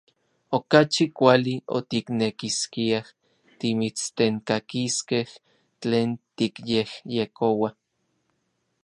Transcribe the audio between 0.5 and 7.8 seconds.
Okachi kuali otiknekiskiaj timitstenkakiskej tlen tikyejyekoua.